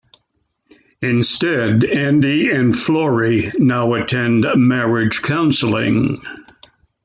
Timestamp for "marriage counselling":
4.55-6.19